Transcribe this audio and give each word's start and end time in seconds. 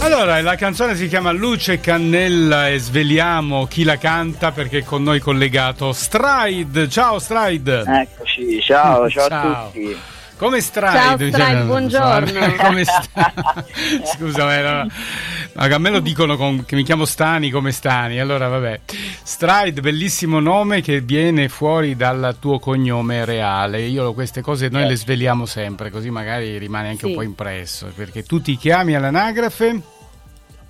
Allora, 0.00 0.42
la 0.42 0.56
canzone 0.56 0.96
si 0.96 1.06
chiama 1.06 1.30
Luce 1.30 1.78
Cannella 1.78 2.68
e 2.68 2.78
sveliamo 2.78 3.66
chi 3.66 3.84
la 3.84 3.96
canta 3.96 4.50
perché 4.50 4.78
è 4.78 4.82
con 4.82 5.04
noi 5.04 5.20
collegato 5.20 5.92
Stride. 5.92 6.88
Ciao 6.88 7.20
Stride. 7.20 7.84
Eccoci, 7.86 8.60
ciao, 8.60 9.08
ciao, 9.08 9.28
ciao. 9.28 9.52
a 9.52 9.64
tutti. 9.66 9.96
Come 10.36 10.60
stai? 10.60 10.92
Ciao 10.92 11.14
Stride, 11.14 11.62
buongiorno. 11.62 12.54
Come 12.58 12.84
stai? 12.84 13.32
Scusa, 14.16 14.44
ma, 14.46 14.86
a 15.54 15.78
me 15.78 15.90
lo 15.90 16.00
dicono 16.00 16.36
con, 16.36 16.64
che 16.64 16.76
mi 16.76 16.82
chiamo 16.82 17.04
Stani 17.04 17.50
come 17.50 17.72
Stani. 17.72 18.20
Allora, 18.20 18.48
vabbè. 18.48 18.80
Stride, 19.22 19.80
bellissimo 19.80 20.40
nome 20.40 20.80
che 20.80 21.00
viene 21.00 21.48
fuori 21.48 21.94
dal 21.94 22.36
tuo 22.40 22.58
cognome 22.58 23.24
reale. 23.24 23.82
Io 23.82 24.12
queste 24.14 24.40
cose 24.40 24.68
noi 24.68 24.86
le 24.86 24.96
sveliamo 24.96 25.46
sempre, 25.46 25.90
così 25.90 26.10
magari 26.10 26.58
rimane 26.58 26.88
anche 26.88 27.04
sì. 27.04 27.06
un 27.06 27.14
po' 27.14 27.22
impresso. 27.22 27.92
Perché 27.94 28.22
tu 28.22 28.40
ti 28.40 28.56
chiami 28.56 28.94
all'anagrafe? 28.94 29.80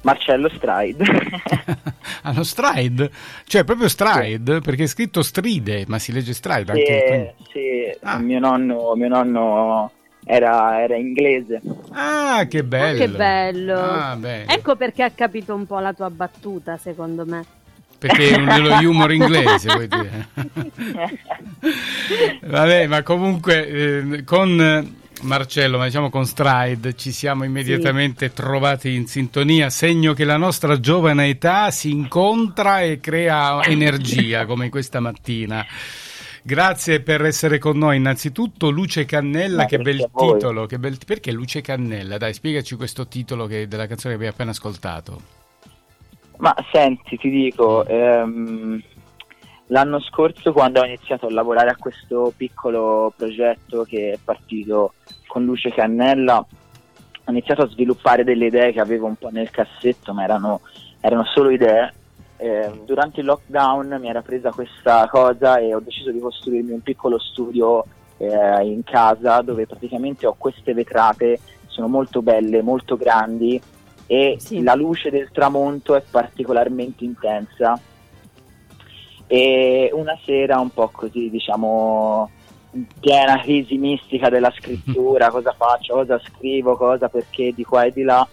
Marcello 0.02 0.48
Stride. 0.48 1.04
Hanno 2.22 2.42
Stride? 2.42 3.10
Cioè 3.46 3.64
proprio 3.64 3.88
Stride? 3.88 4.54
Sì. 4.54 4.60
Perché 4.60 4.84
è 4.84 4.88
scritto 4.88 5.22
Stride, 5.22 5.84
ma 5.86 5.98
si 5.98 6.12
legge 6.12 6.32
Stride 6.32 6.74
sì, 6.74 6.80
anche. 6.80 7.34
Sì, 7.52 7.98
ah. 8.02 8.18
mio, 8.18 8.40
nonno, 8.40 8.94
mio 8.96 9.08
nonno 9.08 9.90
era, 10.24 10.82
era, 10.82 10.96
inglese. 10.96 11.60
Ah, 11.90 12.46
che 12.48 12.64
bello! 12.64 12.96
Oh, 12.96 12.98
che 12.98 13.08
bello! 13.08 13.80
Ah, 13.80 14.18
ecco 14.46 14.76
perché 14.76 15.02
ha 15.02 15.10
capito 15.10 15.54
un 15.54 15.66
po' 15.66 15.78
la 15.78 15.92
tua 15.92 16.10
battuta, 16.10 16.76
secondo 16.76 17.24
me. 17.26 17.44
Perché 17.98 18.30
è 18.30 18.42
dello 18.42 18.78
humor 18.88 19.12
inglese, 19.12 19.72
vuoi 19.72 19.88
dire? 19.88 20.28
Vabbè, 22.42 22.86
ma 22.88 23.02
comunque 23.02 23.68
eh, 23.68 24.24
con 24.24 25.00
Marcello, 25.22 25.78
ma 25.78 25.84
diciamo 25.84 26.10
con 26.10 26.26
Stride 26.26 26.96
ci 26.96 27.12
siamo 27.12 27.44
immediatamente 27.44 28.28
sì. 28.28 28.34
trovati 28.34 28.94
in 28.94 29.06
sintonia, 29.06 29.70
segno 29.70 30.14
che 30.14 30.24
la 30.24 30.36
nostra 30.36 30.80
giovane 30.80 31.28
età 31.28 31.70
si 31.70 31.90
incontra 31.90 32.80
e 32.80 32.98
crea 33.00 33.62
energia 33.64 34.46
come 34.46 34.68
questa 34.68 35.00
mattina. 35.00 35.64
Grazie 36.44 37.00
per 37.00 37.24
essere 37.24 37.58
con 37.58 37.78
noi. 37.78 37.96
Innanzitutto 37.96 38.70
Luce 38.70 39.04
Cannella, 39.04 39.64
che 39.64 39.78
bel 39.78 40.10
titolo, 40.12 40.66
che 40.66 40.78
bel... 40.78 40.98
perché 41.06 41.30
Luce 41.30 41.60
Cannella? 41.60 42.18
Dai, 42.18 42.34
spiegaci 42.34 42.74
questo 42.74 43.06
titolo 43.06 43.46
che... 43.46 43.68
della 43.68 43.86
canzone 43.86 44.14
che 44.14 44.18
abbiamo 44.18 44.34
appena 44.34 44.50
ascoltato. 44.50 45.20
Ma 46.38 46.52
senti, 46.72 47.16
ti 47.16 47.30
dico, 47.30 47.86
ehm, 47.86 48.82
l'anno 49.66 50.00
scorso 50.00 50.52
quando 50.52 50.80
ho 50.80 50.84
iniziato 50.84 51.26
a 51.26 51.30
lavorare 51.30 51.70
a 51.70 51.76
questo 51.76 52.32
piccolo 52.36 53.12
progetto 53.16 53.84
che 53.84 54.12
è 54.12 54.18
partito 54.22 54.94
con 55.28 55.44
Luce 55.44 55.70
Cannella, 55.70 56.38
ho 57.24 57.30
iniziato 57.30 57.62
a 57.62 57.68
sviluppare 57.68 58.24
delle 58.24 58.46
idee 58.46 58.72
che 58.72 58.80
avevo 58.80 59.06
un 59.06 59.14
po' 59.14 59.28
nel 59.30 59.50
cassetto, 59.50 60.12
ma 60.12 60.24
erano, 60.24 60.62
erano 61.00 61.24
solo 61.24 61.50
idee. 61.50 61.92
Eh, 62.42 62.80
durante 62.84 63.20
il 63.20 63.26
lockdown 63.26 63.98
mi 64.00 64.08
era 64.08 64.20
presa 64.20 64.50
questa 64.50 65.06
cosa 65.08 65.58
e 65.58 65.76
ho 65.76 65.78
deciso 65.78 66.10
di 66.10 66.18
costruirmi 66.18 66.72
un 66.72 66.80
piccolo 66.80 67.16
studio 67.20 67.84
eh, 68.16 68.66
in 68.66 68.82
casa 68.82 69.42
dove 69.42 69.64
praticamente 69.64 70.26
ho 70.26 70.34
queste 70.36 70.74
vetrate, 70.74 71.38
sono 71.68 71.86
molto 71.86 72.20
belle, 72.20 72.60
molto 72.60 72.96
grandi 72.96 73.62
e 74.06 74.38
sì. 74.40 74.60
la 74.60 74.74
luce 74.74 75.10
del 75.10 75.30
tramonto 75.30 75.94
è 75.94 76.02
particolarmente 76.10 77.04
intensa 77.04 77.80
e 79.28 79.90
una 79.92 80.18
sera 80.24 80.58
un 80.58 80.70
po' 80.70 80.88
così 80.88 81.30
diciamo 81.30 82.28
piena 82.98 83.40
crisi 83.40 83.76
mistica 83.78 84.28
della 84.28 84.52
scrittura, 84.58 85.30
cosa 85.30 85.54
faccio, 85.56 85.94
cosa 85.94 86.20
scrivo, 86.24 86.76
cosa 86.76 87.08
perché 87.08 87.52
di 87.54 87.62
qua 87.62 87.84
e 87.84 87.92
di 87.92 88.02
là. 88.02 88.26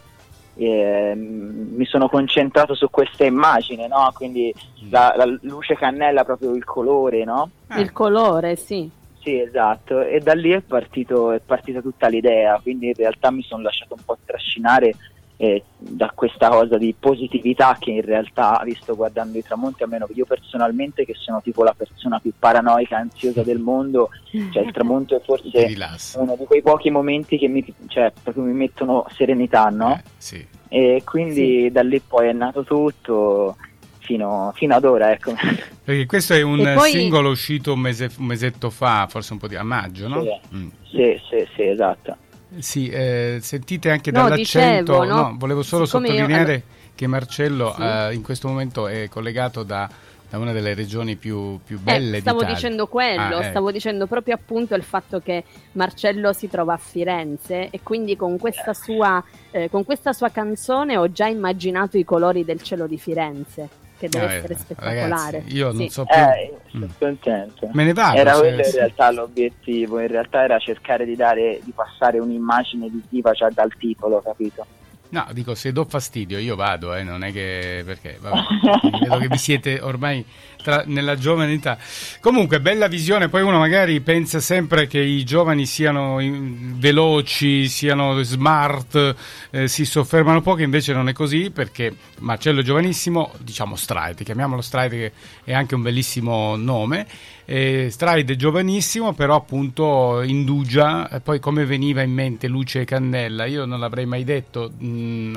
E, 0.60 1.14
mm, 1.16 1.76
mi 1.76 1.86
sono 1.86 2.10
concentrato 2.10 2.76
su 2.76 2.90
questa 2.90 3.24
immagine, 3.24 3.88
no? 3.88 4.12
quindi 4.14 4.54
mm. 4.54 4.92
la, 4.92 5.14
la, 5.16 5.26
luce 5.42 5.76
cannella, 5.76 6.26
proprio 6.26 6.54
il 6.54 6.66
colore, 6.66 7.24
no? 7.24 7.50
Il 7.78 7.92
colore, 7.92 8.56
sì. 8.56 8.90
Sì, 9.22 9.40
esatto, 9.40 10.02
e 10.02 10.20
da 10.20 10.34
lì 10.34 10.52
è, 10.52 10.62
partito, 10.62 11.32
è 11.32 11.40
partita 11.46 11.82
tutta 11.82 12.08
l'idea, 12.08 12.60
quindi 12.62 12.88
in 12.88 12.94
realtà 12.94 13.32
mi 13.32 13.44
sono 13.44 13.64
lasciato 13.64 13.94
un 13.96 14.04
po' 14.06 14.18
trascinare 14.26 14.96
eh, 15.42 15.64
da 15.78 16.12
questa 16.14 16.50
cosa 16.50 16.78
di 16.78 16.94
positività 17.00 17.78
che 17.80 17.92
in 17.92 18.02
realtà, 18.02 18.62
visto 18.66 18.94
guardando 18.94 19.38
i 19.38 19.42
tramonti, 19.44 19.84
almeno 19.84 20.06
io 20.14 20.26
personalmente 20.26 21.06
che 21.06 21.14
sono 21.16 21.42
tipo 21.42 21.64
la 21.64 21.74
persona 21.74 22.20
più 22.20 22.34
paranoica 22.38 22.98
e 22.98 23.00
ansiosa 23.00 23.42
del 23.42 23.60
mondo, 23.60 24.10
cioè 24.52 24.64
il 24.64 24.74
tramonto 24.74 25.16
è 25.16 25.22
forse 25.22 25.74
uno 26.18 26.36
di 26.38 26.44
quei 26.44 26.62
pochi 26.62 26.90
momenti 26.90 27.38
che 27.38 27.48
mi, 27.48 27.66
cioè, 27.88 28.12
mi 28.34 28.52
mettono 28.52 29.06
serenità, 29.16 29.70
no? 29.70 29.96
Eh, 29.96 30.04
sì. 30.18 30.46
E 30.68 31.04
quindi 31.06 31.62
sì. 31.64 31.72
da 31.72 31.84
lì 31.84 32.02
poi 32.06 32.28
è 32.28 32.34
nato 32.34 32.66
tutto. 32.66 33.56
Fino, 34.00 34.52
fino, 34.56 34.76
ad 34.76 34.84
ora. 34.84 35.12
Ecco. 35.12 35.34
Perché 35.86 36.06
questo 36.06 36.34
è 36.34 36.42
un 36.42 36.74
poi... 36.76 36.92
singolo 36.92 37.30
uscito 37.30 37.74
un, 37.74 37.80
mese, 37.80 38.12
un, 38.18 38.26
mesetto 38.26 38.70
fa, 38.72 39.08
forse 39.08 39.34
un 39.34 39.40
po' 39.40 39.48
di 39.48 39.56
a 39.56 39.64
maggio, 39.64 40.08
no? 40.08 40.22
Sì, 40.24 40.56
mm. 40.56 40.68
sì, 40.90 41.22
sì, 41.30 41.48
sì, 41.56 41.64
esatto. 41.68 42.18
Sì, 42.58 42.90
eh, 42.90 43.38
sentite 43.42 43.92
anche 43.92 44.12
no, 44.12 44.24
dall'accento, 44.24 45.00
dicevo, 45.00 45.04
no? 45.04 45.22
no? 45.22 45.36
volevo 45.38 45.62
solo 45.62 45.86
Siccome 45.86 46.08
sottolineare 46.08 46.54
io... 46.54 46.62
che 46.96 47.08
Marcello 47.08 47.74
sì. 47.76 47.82
eh, 47.84 48.14
in 48.14 48.24
questo 48.24 48.48
momento 48.48 48.88
è 48.88 49.08
collegato 49.08 49.62
da, 49.62 49.88
da 50.28 50.38
una 50.40 50.52
delle 50.52 50.74
regioni 50.74 51.16
più, 51.16 51.60
più 51.64 51.80
belle 51.80 52.18
eh, 52.18 52.22
stavo 52.22 52.40
d'Italia. 52.40 52.56
dicendo 52.56 52.88
quello, 52.88 53.38
ah, 53.38 53.46
eh. 53.46 53.50
stavo 53.50 53.72
dicendo 53.72 54.08
proprio 54.08 54.34
appunto 54.34 54.74
il 54.74 54.84
fatto 54.84 55.20
che 55.20 55.44
Marcello 55.74 56.34
si 56.34 56.48
trova 56.48 56.74
a 56.74 56.78
Firenze 56.78 57.70
e 57.70 57.82
quindi 57.84 58.16
con 58.16 58.38
questa, 58.40 58.74
sua, 58.74 59.24
eh, 59.52 59.70
con 59.70 59.86
questa 59.86 60.12
sua 60.12 60.30
canzone 60.30 60.98
ho 60.98 61.12
già 61.12 61.28
immaginato 61.28 61.98
i 61.98 62.04
colori 62.04 62.44
del 62.44 62.62
cielo 62.64 62.88
di 62.88 62.98
Firenze 62.98 63.70
che 64.00 64.08
deve 64.08 64.26
ah, 64.26 64.34
essere 64.34 64.56
spettacolare. 64.56 65.10
Ragazzi, 65.10 65.56
io 65.56 65.72
sì. 65.72 65.78
non 65.78 65.90
so 65.90 66.06
più. 66.06 66.16
Eh, 66.16 66.54
sono 66.72 66.86
mm. 66.86 66.90
contento. 66.98 67.70
Me 67.74 67.84
ne 67.84 67.94
vado. 67.94 68.18
Era 68.18 68.38
quello 68.38 68.66
in 68.66 68.72
realtà 68.72 69.12
l'obiettivo, 69.12 70.00
in 70.00 70.08
realtà 70.08 70.44
era 70.44 70.58
cercare 70.58 71.06
di 71.06 71.16
dare, 71.18 71.60
di 71.64 71.72
passare 71.72 72.20
un'immagine 72.20 72.88
visiva 72.90 73.32
già 73.34 73.50
dal 73.50 73.74
titolo, 73.78 74.22
capito? 74.22 74.66
No, 75.12 75.26
dico, 75.32 75.56
se 75.56 75.72
do 75.72 75.86
fastidio 75.86 76.38
io 76.38 76.56
vado, 76.56 76.94
eh, 76.94 77.02
non 77.02 77.24
è 77.24 77.32
che... 77.32 77.82
perché, 77.84 78.18
vabbè, 78.22 78.44
vedo 79.02 79.18
che 79.18 79.28
vi 79.28 79.38
siete 79.38 79.80
ormai 79.82 80.24
tra, 80.62 80.84
nella 80.86 81.18
giovane 81.18 81.54
età. 81.54 81.78
Comunque, 82.20 82.62
bella 82.62 82.88
visione, 82.88 83.28
poi 83.28 83.42
uno 83.42 83.58
magari 83.58 84.02
pensa 84.02 84.40
sempre 84.40 84.88
che 84.88 85.00
i 85.00 85.24
giovani 85.24 85.66
siano 85.66 86.20
in, 86.20 86.80
veloci, 86.80 87.68
siano 87.68 88.22
smart, 88.22 89.16
eh, 89.50 89.68
si 89.68 89.86
soffermano 89.86 90.42
poco, 90.42 90.62
invece 90.62 90.94
non 90.94 91.10
è 91.10 91.14
così, 91.14 91.50
perché 91.50 91.94
Marcello 92.20 92.62
è 92.62 92.64
giovanissimo, 92.64 93.32
diciamo 93.40 93.76
Stride, 93.76 94.24
chiamiamolo 94.24 94.62
Stride 94.62 94.90
che 94.90 95.12
è 95.44 95.54
anche 95.54 95.76
un 95.76 95.82
bellissimo 95.82 96.56
nome, 96.56 97.08
eh, 97.46 97.88
Stride 97.90 98.36
giovanissimo, 98.36 99.14
però 99.14 99.36
appunto 99.36 100.22
indugia, 100.22 101.20
poi 101.24 101.40
come 101.40 101.66
veniva 101.66 102.02
in 102.02 102.12
mente 102.12 102.48
Luce 102.48 102.82
e 102.82 102.86
Cannella, 102.86 103.46
io 103.46 103.66
non 103.66 103.80
l'avrei 103.80 104.06
mai 104.06 104.24
detto 104.24 104.72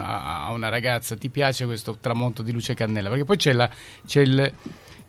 a 0.03 0.51
una 0.53 0.69
ragazza 0.69 1.17
ti 1.17 1.29
piace 1.29 1.65
questo 1.65 1.99
tramonto 2.01 2.43
di 2.43 2.53
Luce 2.53 2.75
Cannella, 2.75 3.09
perché 3.09 3.25
poi 3.25 3.37
c'è, 3.37 3.53
la, 3.53 3.69
c'è 4.07 4.21
il 4.21 4.53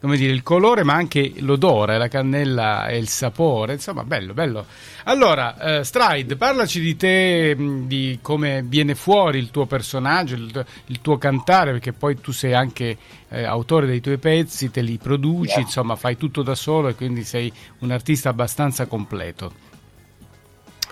come 0.03 0.17
dire, 0.17 0.33
il 0.33 0.43
colore 0.43 0.83
ma 0.83 0.95
anche 0.95 1.31
l'odore, 1.37 1.97
la 1.97 2.09
cannella 2.09 2.87
e 2.87 2.97
il 2.97 3.07
sapore, 3.07 3.71
insomma 3.71 4.03
bello, 4.03 4.33
bello. 4.33 4.65
Allora, 5.05 5.79
eh, 5.79 5.85
Stride, 5.85 6.35
parlaci 6.35 6.81
di 6.81 6.97
te, 6.97 7.55
di 7.85 8.19
come 8.21 8.65
viene 8.67 8.95
fuori 8.95 9.37
il 9.37 9.49
tuo 9.49 9.65
personaggio, 9.65 10.35
il, 10.35 10.65
il 10.87 10.99
tuo 10.99 11.17
cantare, 11.17 11.71
perché 11.71 11.93
poi 11.93 12.19
tu 12.19 12.33
sei 12.33 12.53
anche 12.53 12.97
eh, 13.29 13.45
autore 13.45 13.85
dei 13.85 14.01
tuoi 14.01 14.17
pezzi, 14.17 14.69
te 14.69 14.81
li 14.81 14.97
produci, 14.97 15.51
yeah. 15.51 15.61
insomma 15.61 15.95
fai 15.95 16.17
tutto 16.17 16.43
da 16.43 16.53
solo 16.53 16.89
e 16.89 16.95
quindi 16.95 17.23
sei 17.23 17.49
un 17.79 17.91
artista 17.91 18.27
abbastanza 18.27 18.87
completo. 18.87 19.71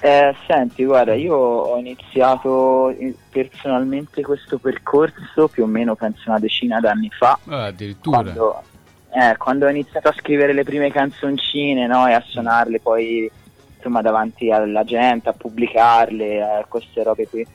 Eh, 0.04 0.36
senti, 0.48 0.84
guarda, 0.84 1.14
io 1.14 1.36
ho 1.36 1.78
iniziato 1.78 2.92
personalmente 3.30 4.24
questo 4.24 4.58
percorso 4.58 5.48
più 5.48 5.64
o 5.64 5.68
meno 5.68 5.96
penso 5.96 6.24
una 6.26 6.40
decina 6.40 6.80
d'anni 6.80 7.10
fa. 7.12 7.38
Ah, 7.48 7.66
addirittura. 7.66 8.22
Quando, 8.22 8.64
eh, 9.12 9.38
quando 9.38 9.66
ho 9.68 9.70
iniziato 9.70 10.08
a 10.08 10.14
scrivere 10.14 10.54
le 10.54 10.64
prime 10.64 10.92
canzoncine 10.92 11.86
no, 11.86 12.08
e 12.08 12.14
a 12.14 12.24
suonarle 12.26 12.80
poi 12.80 13.30
insomma, 13.76 14.02
davanti 14.02 14.52
alla 14.52 14.84
gente, 14.84 15.30
a 15.30 15.34
pubblicarle, 15.34 16.26
eh, 16.26 16.66
queste 16.68 17.04
robe 17.04 17.28
qui. 17.28 17.46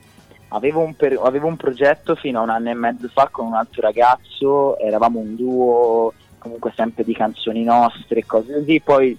Avevo 0.49 0.79
un, 0.79 0.95
per- 0.95 1.19
avevo 1.21 1.47
un 1.47 1.57
progetto 1.57 2.15
fino 2.15 2.39
a 2.39 2.43
un 2.43 2.49
anno 2.49 2.69
e 2.69 2.73
mezzo 2.73 3.09
fa 3.09 3.27
con 3.29 3.47
un 3.47 3.55
altro 3.55 3.81
ragazzo, 3.81 4.79
eravamo 4.79 5.19
un 5.19 5.35
duo 5.35 6.13
comunque 6.37 6.71
sempre 6.73 7.03
di 7.03 7.13
canzoni 7.13 7.63
nostre 7.63 8.19
e 8.19 8.25
cose 8.25 8.53
così, 8.53 8.79
poi 8.79 9.17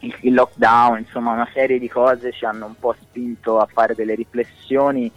il, 0.00 0.34
lockdown, 0.34 0.98
insomma 0.98 1.32
una 1.32 1.48
serie 1.52 1.78
di 1.78 1.88
cose 1.88 2.32
ci 2.32 2.44
hanno 2.44 2.66
un 2.66 2.74
po' 2.78 2.94
spinto 3.00 3.58
a 3.58 3.68
fare 3.70 3.94
delle 3.94 4.14
riflessioni 4.14 5.10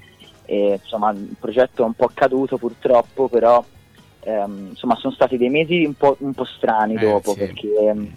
e 0.45 0.79
insomma 0.81 1.11
il 1.11 1.35
progetto 1.39 1.83
è 1.83 1.85
un 1.85 1.93
po' 1.93 2.09
caduto 2.13 2.57
purtroppo, 2.57 3.27
però 3.27 3.63
ehm, 4.21 4.67
insomma 4.69 4.95
sono 4.95 5.13
stati 5.13 5.37
dei 5.37 5.49
mesi 5.49 5.83
un 5.83 5.93
po', 5.93 6.15
un 6.19 6.33
po 6.33 6.45
strani 6.45 6.95
eh, 6.95 6.99
dopo 6.99 7.33
sì. 7.33 7.39
perché, 7.39 7.75
ehm, 7.75 8.13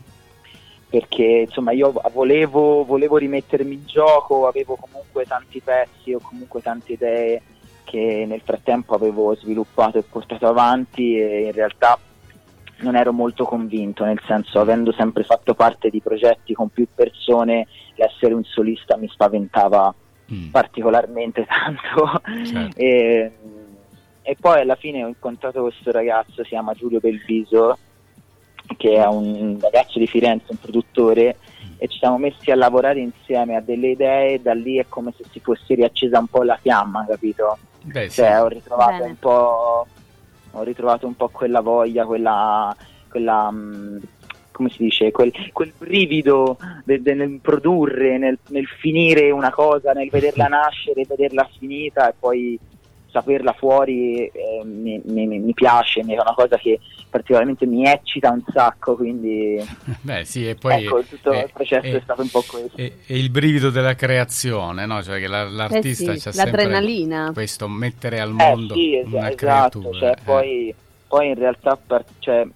perché 0.88 1.44
insomma 1.46 1.72
io 1.72 1.92
volevo, 2.12 2.84
volevo 2.84 3.16
rimettermi 3.16 3.74
in 3.74 3.86
gioco, 3.86 4.46
avevo 4.46 4.76
comunque 4.76 5.24
tanti 5.26 5.60
pezzi 5.60 6.14
o 6.14 6.20
comunque 6.20 6.62
tante 6.62 6.92
idee 6.92 7.42
che 7.84 8.24
nel 8.26 8.40
frattempo 8.42 8.94
avevo 8.94 9.34
sviluppato 9.34 9.98
e 9.98 10.02
portato 10.02 10.46
avanti 10.46 11.18
e 11.18 11.46
in 11.46 11.52
realtà 11.52 11.98
non 12.82 12.96
ero 12.96 13.12
molto 13.12 13.44
convinto, 13.44 14.04
nel 14.04 14.20
senso 14.26 14.60
avendo 14.60 14.92
sempre 14.92 15.24
fatto 15.24 15.54
parte 15.54 15.88
di 15.88 16.00
progetti 16.00 16.52
con 16.52 16.68
più 16.68 16.86
persone, 16.94 17.66
l'essere 17.94 18.34
un 18.34 18.44
solista 18.44 18.96
mi 18.96 19.08
spaventava 19.08 19.94
mm. 20.32 20.50
particolarmente 20.50 21.46
tanto. 21.48 22.20
Certo. 22.44 22.78
e, 22.78 23.32
e, 24.22 24.36
poi 24.38 24.60
alla 24.60 24.76
fine 24.76 25.04
ho 25.04 25.08
incontrato 25.08 25.62
questo 25.62 25.90
ragazzo, 25.90 26.42
si 26.42 26.50
chiama 26.50 26.74
Giulio 26.74 27.00
Belviso, 27.00 27.78
che 28.76 28.94
è 28.94 29.06
un 29.06 29.58
ragazzo 29.60 29.98
di 29.98 30.06
Firenze, 30.06 30.46
un 30.48 30.58
produttore, 30.58 31.36
e 31.78 31.88
ci 31.88 31.98
siamo 31.98 32.18
messi 32.18 32.50
a 32.50 32.56
lavorare 32.56 33.00
insieme 33.00 33.56
a 33.56 33.60
delle 33.60 33.88
idee 33.88 34.34
e 34.34 34.40
da 34.40 34.54
lì 34.54 34.76
è 34.76 34.86
come 34.88 35.12
se 35.16 35.24
si 35.30 35.40
fosse 35.40 35.74
riaccesa 35.74 36.18
un 36.18 36.26
po' 36.26 36.42
la 36.42 36.56
fiamma, 36.60 37.04
capito? 37.08 37.58
Beh, 37.82 38.08
sì. 38.08 38.20
Cioè 38.20 38.40
ho 38.40 38.46
ritrovato 38.46 39.02
un 39.02 39.18
po' 39.18 39.86
ho 40.52 40.62
ritrovato 40.62 41.06
un 41.06 41.14
po' 41.14 41.28
quella 41.28 41.60
voglia, 41.60 42.04
quella, 42.04 42.74
quella 43.08 43.50
mm, 43.50 43.98
come 44.50 44.68
si 44.68 44.82
dice, 44.84 45.10
quel, 45.10 45.32
quel 45.52 45.72
brivido 45.76 46.58
de, 46.84 47.02
de, 47.02 47.14
nel 47.14 47.40
produrre, 47.40 48.18
nel, 48.18 48.38
nel, 48.48 48.66
finire 48.66 49.30
una 49.30 49.50
cosa, 49.50 49.92
nel 49.92 50.10
vederla 50.10 50.46
nascere, 50.48 51.04
vederla 51.06 51.48
finita 51.58 52.08
e 52.08 52.14
poi 52.18 52.58
saperla 53.12 53.52
fuori 53.52 54.26
eh, 54.26 54.62
mi, 54.64 55.00
mi, 55.04 55.26
mi, 55.26 55.52
piace, 55.52 56.00
è 56.00 56.12
una 56.12 56.34
cosa 56.34 56.56
che 56.56 56.80
particolarmente 57.08 57.66
mi 57.66 57.84
eccita 57.84 58.30
un 58.30 58.42
sacco, 58.52 58.96
quindi 58.96 59.62
Beh, 60.00 60.24
sì, 60.24 60.48
e 60.48 60.54
poi 60.54 60.84
ecco, 60.84 61.02
tutto 61.02 61.30
è, 61.30 61.44
il 61.44 61.50
processo 61.52 61.86
è, 61.86 61.98
è, 61.98 62.00
stato 62.02 62.22
un 62.22 62.28
po' 62.28 62.42
questo. 62.48 62.76
È 62.76 62.92
il 63.12 63.30
brivido 63.30 63.70
della 63.70 63.94
creazione, 63.94 64.86
no? 64.86 65.02
cioè 65.02 65.20
che 65.20 65.28
la, 65.28 65.44
l'artista 65.44 66.12
eh 66.12 66.18
sì, 66.18 66.34
l'adrenalina. 66.34 67.30
questo 67.34 67.68
mettere 67.68 68.18
al 68.18 68.32
mondo 68.32 68.72
eh 68.72 68.76
sì, 68.76 68.96
es- 68.96 69.06
una 69.06 69.18
esatto, 69.18 69.36
creatura. 69.36 69.98
Cioè, 69.98 70.10
eh. 70.10 70.16
poi, 70.24 70.74
poi, 71.06 71.28
in 71.28 71.34
realtà 71.34 71.76
per, 71.76 72.04
cioè, 72.18 72.46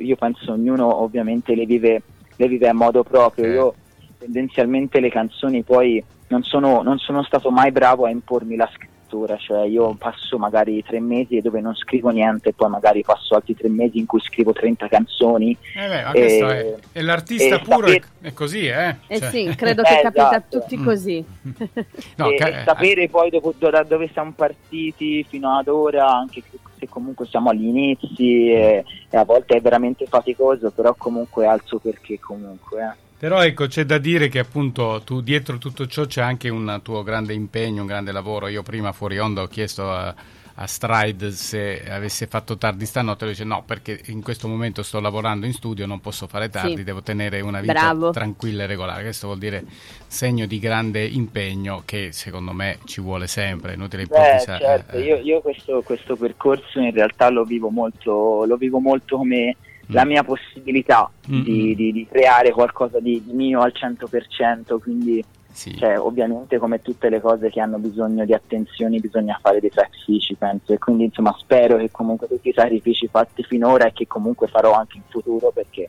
io 0.00 0.16
penso 0.16 0.52
ognuno 0.52 1.02
ovviamente 1.02 1.54
le 1.54 1.66
vive, 1.66 2.02
le 2.34 2.48
vive 2.48 2.68
a 2.68 2.72
modo 2.72 3.02
proprio, 3.02 3.44
eh. 3.44 3.52
io 3.52 3.74
tendenzialmente 4.18 5.00
le 5.00 5.10
canzoni 5.10 5.62
poi 5.62 6.02
non 6.28 6.42
sono, 6.44 6.80
non 6.80 6.96
sono 6.98 7.22
stato 7.24 7.50
mai 7.50 7.72
bravo 7.72 8.06
a 8.06 8.10
impormi 8.10 8.56
la 8.56 8.66
scrittura 8.72 8.91
scrittura, 9.12 9.36
cioè 9.36 9.66
io 9.66 9.94
passo 9.94 10.38
magari 10.38 10.82
tre 10.82 10.98
mesi 11.00 11.40
dove 11.40 11.60
non 11.60 11.74
scrivo 11.74 12.08
niente, 12.08 12.52
poi 12.54 12.70
magari 12.70 13.02
passo 13.02 13.34
altri 13.34 13.54
tre 13.54 13.68
mesi 13.68 13.98
in 13.98 14.06
cui 14.06 14.20
scrivo 14.20 14.52
30 14.52 14.88
canzoni. 14.88 15.56
Eh 15.76 15.86
beh, 15.86 16.10
e, 16.12 16.38
è, 16.38 16.74
è 16.92 17.00
l'artista 17.02 17.58
puro 17.58 17.88
sapere... 17.88 18.02
è, 18.22 18.32
così, 18.32 18.66
eh? 18.66 18.96
Eh 19.06 19.18
cioè. 19.18 19.30
sì, 19.30 19.52
credo 19.54 19.82
che 19.82 19.98
eh, 19.98 20.02
capita 20.02 20.28
a 20.28 20.36
esatto. 20.36 20.60
tutti 20.60 20.76
così. 20.82 21.24
no, 22.16 22.30
e, 22.30 22.36
ca- 22.36 22.64
sapere 22.64 23.08
poi 23.08 23.30
dopo, 23.30 23.54
da 23.58 23.82
dove 23.82 24.08
siamo 24.12 24.32
partiti 24.34 25.24
fino 25.24 25.56
ad 25.56 25.68
ora, 25.68 26.10
anche 26.10 26.42
se 26.78 26.88
comunque 26.88 27.26
siamo 27.26 27.50
agli 27.50 27.66
inizi 27.66 28.50
e, 28.50 28.84
e 29.10 29.16
a 29.16 29.24
volte 29.24 29.56
è 29.56 29.60
veramente 29.60 30.06
faticoso, 30.06 30.70
però 30.70 30.94
comunque 30.94 31.46
alzo 31.46 31.78
perché 31.78 32.18
comunque. 32.18 32.82
Eh. 32.82 33.10
Però 33.22 33.40
ecco, 33.40 33.68
c'è 33.68 33.84
da 33.84 33.98
dire 33.98 34.26
che 34.26 34.40
appunto 34.40 35.00
tu 35.04 35.20
dietro 35.20 35.56
tutto 35.56 35.86
ciò 35.86 36.06
c'è 36.06 36.20
anche 36.20 36.48
un 36.48 36.80
tuo 36.82 37.04
grande 37.04 37.32
impegno, 37.34 37.82
un 37.82 37.86
grande 37.86 38.10
lavoro. 38.10 38.48
Io 38.48 38.64
prima 38.64 38.90
fuori 38.90 39.20
onda 39.20 39.42
ho 39.42 39.46
chiesto 39.46 39.92
a, 39.92 40.12
a 40.54 40.66
Stride 40.66 41.30
se 41.30 41.88
avesse 41.88 42.26
fatto 42.26 42.58
tardi 42.58 42.84
stanotte, 42.84 43.22
lui 43.22 43.34
dice 43.34 43.44
no 43.44 43.62
perché 43.64 44.00
in 44.06 44.22
questo 44.24 44.48
momento 44.48 44.82
sto 44.82 44.98
lavorando 44.98 45.46
in 45.46 45.52
studio, 45.52 45.86
non 45.86 46.00
posso 46.00 46.26
fare 46.26 46.48
tardi, 46.48 46.78
sì. 46.78 46.82
devo 46.82 47.00
tenere 47.00 47.40
una 47.40 47.60
vita 47.60 47.74
Bravo. 47.74 48.10
tranquilla 48.10 48.64
e 48.64 48.66
regolare. 48.66 49.04
Questo 49.04 49.28
vuol 49.28 49.38
dire 49.38 49.66
segno 50.08 50.44
di 50.46 50.58
grande 50.58 51.04
impegno 51.04 51.82
che 51.84 52.10
secondo 52.10 52.52
me 52.52 52.78
ci 52.86 53.00
vuole 53.00 53.28
sempre, 53.28 53.74
inutile 53.74 54.02
improvvisare. 54.02 54.64
Certo, 54.64 54.96
eh, 54.96 55.00
io, 55.00 55.16
io 55.18 55.40
questo, 55.42 55.80
questo, 55.82 56.16
percorso 56.16 56.80
in 56.80 56.90
realtà 56.90 57.30
lo 57.30 57.44
vivo 57.44 57.70
molto, 57.70 58.44
lo 58.44 58.56
vivo 58.56 58.80
molto 58.80 59.16
come 59.16 59.54
la 59.92 60.04
mia 60.04 60.22
possibilità 60.22 61.10
di, 61.24 61.74
di, 61.74 61.92
di, 61.92 62.06
creare 62.10 62.50
qualcosa 62.50 63.00
di, 63.00 63.22
di, 63.24 63.32
mio 63.32 63.60
al 63.60 63.72
100%, 63.74 64.78
quindi 64.80 65.24
sì. 65.50 65.76
cioè, 65.76 65.98
ovviamente 65.98 66.58
come 66.58 66.80
tutte 66.80 67.08
le 67.08 67.20
cose 67.20 67.50
che 67.50 67.60
hanno 67.60 67.78
bisogno 67.78 68.24
di 68.24 68.34
attenzioni 68.34 69.00
bisogna 69.00 69.38
fare 69.40 69.60
dei 69.60 69.70
sacrifici, 69.72 70.34
penso, 70.34 70.72
e 70.72 70.78
quindi 70.78 71.04
insomma 71.04 71.34
spero 71.38 71.76
che 71.76 71.90
comunque 71.90 72.28
tutti 72.28 72.48
i 72.48 72.54
sacrifici 72.54 73.08
fatti 73.08 73.42
finora 73.42 73.86
e 73.86 73.92
che 73.92 74.06
comunque 74.06 74.48
farò 74.48 74.72
anche 74.72 74.96
in 74.96 75.04
futuro 75.08 75.50
perché, 75.50 75.88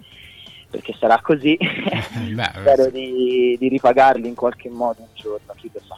perché 0.70 0.96
sarà 1.00 1.20
così, 1.22 1.58
Beh, 2.34 2.52
spero 2.56 2.90
di, 2.90 3.56
di 3.60 3.68
ripagarli 3.68 4.28
in 4.28 4.36
qualche 4.36 4.70
modo 4.70 5.02
un 5.02 5.08
giorno, 5.14 5.54
chi 5.56 5.70
lo 5.74 5.82
sa 5.88 5.98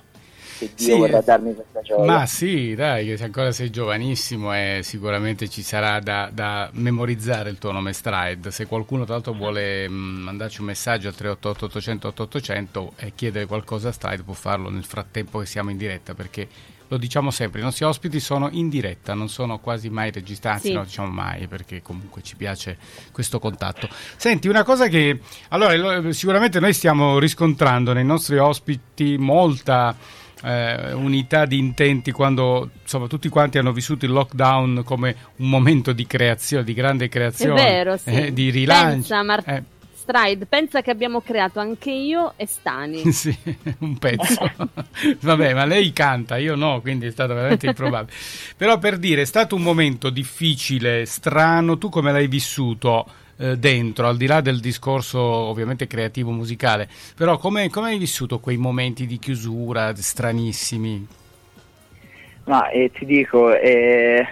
se 0.55 0.71
Dio 0.73 0.85
sì, 0.85 0.97
vorrà 0.97 1.19
darmi 1.19 1.53
questa 1.53 1.81
gioia. 1.81 2.05
Ma 2.05 2.25
sì, 2.25 2.75
dai, 2.75 3.17
se 3.17 3.23
ancora 3.25 3.51
sei 3.51 3.69
giovanissimo 3.69 4.55
e 4.55 4.79
sicuramente 4.83 5.49
ci 5.49 5.61
sarà 5.61 5.99
da, 5.99 6.29
da, 6.31 6.69
memorizzare 6.73 7.49
il 7.49 7.57
tuo 7.57 7.73
nome 7.73 7.91
Stride. 7.91 8.51
Se 8.51 8.65
qualcuno 8.65 9.03
tra 9.03 9.15
l'altro 9.15 9.33
vuole 9.33 9.89
mm, 9.89 10.23
mandarci 10.23 10.61
un 10.61 10.67
messaggio 10.67 11.09
al 11.09 11.15
388 11.15 11.65
800 11.65 12.07
8800 12.07 12.93
e 12.95 13.11
chiedere 13.13 13.45
qualcosa 13.47 13.89
a 13.89 13.91
Stride 13.91 14.23
può 14.23 14.33
farlo 14.33 14.69
nel 14.69 14.85
frattempo 14.85 15.39
che 15.39 15.45
siamo 15.45 15.71
in 15.71 15.77
diretta 15.77 16.13
perché 16.13 16.47
lo 16.87 16.97
diciamo 16.97 17.31
sempre, 17.31 17.59
i 17.59 17.63
nostri 17.63 17.83
ospiti 17.83 18.19
sono 18.19 18.49
in 18.51 18.69
diretta, 18.69 19.13
non 19.13 19.27
sono 19.27 19.59
quasi 19.59 19.89
mai 19.89 20.11
registrati, 20.11 20.67
sì. 20.67 20.73
no 20.73 20.83
diciamo 20.83 21.09
mai 21.09 21.47
perché 21.47 21.81
comunque 21.81 22.21
ci 22.21 22.35
piace 22.35 22.77
questo 23.11 23.39
contatto. 23.39 23.89
Senti, 24.15 24.47
una 24.47 24.63
cosa 24.63 24.87
che 24.87 25.19
allora 25.49 26.11
sicuramente 26.11 26.59
noi 26.59 26.73
stiamo 26.73 27.17
riscontrando 27.17 27.91
nei 27.93 28.05
nostri 28.05 28.37
ospiti 28.37 29.17
molta 29.17 29.95
eh, 30.45 30.93
unità 30.93 31.45
di 31.45 31.57
intenti 31.57 32.11
quando 32.11 32.69
insomma, 32.81 33.07
tutti 33.07 33.29
quanti 33.29 33.57
hanno 33.57 33.71
vissuto 33.71 34.05
il 34.05 34.11
lockdown 34.11 34.83
come 34.85 35.15
un 35.37 35.49
momento 35.49 35.91
di 35.91 36.05
creazione, 36.05 36.63
di 36.63 36.73
grande 36.73 37.09
creazione, 37.09 37.63
vero, 37.63 37.97
sì. 37.97 38.11
eh, 38.11 38.33
di 38.33 38.51
rilancio. 38.51 38.93
Pensa, 38.93 39.23
Mar- 39.23 39.43
eh. 39.49 39.63
Stride, 40.05 40.45
pensa 40.45 40.83
che 40.83 40.91
abbiamo 40.91 41.21
creato 41.21 41.59
anche 41.59 41.89
io 41.89 42.33
e 42.35 42.45
Stani. 42.45 43.09
sì, 43.11 43.35
un 43.79 43.97
pezzo. 43.97 44.51
Vabbè, 45.19 45.55
ma 45.55 45.65
lei 45.65 45.91
canta, 45.93 46.37
io 46.37 46.53
no, 46.53 46.79
quindi 46.79 47.07
è 47.07 47.11
stato 47.11 47.33
veramente 47.33 47.65
improbabile. 47.65 48.15
Però 48.55 48.77
per 48.77 48.99
dire, 48.99 49.23
è 49.23 49.25
stato 49.25 49.55
un 49.55 49.63
momento 49.63 50.11
difficile, 50.11 51.07
strano, 51.07 51.79
tu 51.79 51.89
come 51.89 52.11
l'hai 52.11 52.27
vissuto? 52.27 53.07
Eh, 53.37 53.57
dentro, 53.57 54.07
al 54.07 54.17
di 54.17 54.27
là 54.27 54.41
del 54.41 54.59
discorso 54.59 55.19
ovviamente 55.19 55.87
creativo 55.87 56.31
musicale, 56.31 56.87
però 57.15 57.37
come, 57.37 57.69
come 57.69 57.89
hai 57.89 57.97
vissuto 57.97 58.39
quei 58.39 58.57
momenti 58.57 59.05
di 59.05 59.19
chiusura 59.19 59.93
stranissimi? 59.95 61.07
Ma 62.45 62.69
eh, 62.69 62.91
ti 62.93 63.05
dico, 63.05 63.53
eh, 63.53 64.25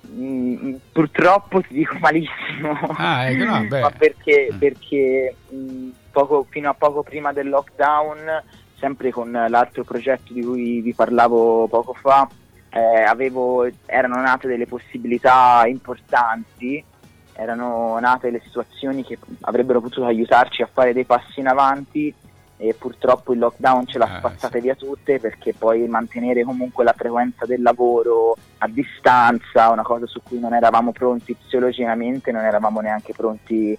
mh, 0.00 0.24
mm, 0.24 0.74
purtroppo 0.92 1.60
ti 1.62 1.74
dico 1.74 1.96
malissimo, 2.00 2.72
ah, 2.96 3.28
ecco, 3.30 3.44
no, 3.44 3.66
ma 3.68 3.90
perché, 3.90 4.50
mm. 4.52 4.58
perché 4.58 5.34
mh, 5.48 5.56
mm, 5.56 5.90
poco, 6.10 6.46
fino 6.50 6.68
a 6.68 6.74
poco 6.74 7.02
prima 7.02 7.32
del 7.32 7.48
lockdown, 7.48 8.42
sempre 8.78 9.10
con 9.10 9.30
l'altro 9.30 9.84
progetto 9.84 10.32
di 10.32 10.42
cui 10.42 10.80
vi 10.80 10.92
parlavo 10.92 11.68
poco 11.68 11.94
fa, 11.94 12.28
eh, 12.68 13.02
avevo, 13.02 13.66
erano 13.86 14.20
nate 14.20 14.48
delle 14.48 14.66
possibilità 14.66 15.62
importanti 15.66 16.92
erano 17.36 17.98
nate 17.98 18.30
le 18.30 18.40
situazioni 18.44 19.04
che 19.04 19.18
avrebbero 19.42 19.80
potuto 19.80 20.06
aiutarci 20.06 20.62
a 20.62 20.68
fare 20.72 20.92
dei 20.92 21.04
passi 21.04 21.40
in 21.40 21.48
avanti 21.48 22.14
e 22.56 22.74
purtroppo 22.74 23.32
il 23.32 23.40
lockdown 23.40 23.86
ce 23.86 23.98
l'ha 23.98 24.14
eh, 24.14 24.18
spazzate 24.18 24.58
sì. 24.58 24.64
via 24.64 24.74
tutte 24.74 25.18
perché 25.18 25.54
poi 25.54 25.86
mantenere 25.88 26.44
comunque 26.44 26.84
la 26.84 26.94
frequenza 26.96 27.46
del 27.46 27.62
lavoro 27.62 28.36
a 28.58 28.68
distanza, 28.68 29.70
una 29.70 29.82
cosa 29.82 30.06
su 30.06 30.20
cui 30.22 30.38
non 30.38 30.54
eravamo 30.54 30.92
pronti 30.92 31.34
psicologicamente, 31.34 32.30
non 32.30 32.44
eravamo 32.44 32.80
neanche 32.80 33.12
pronti 33.12 33.76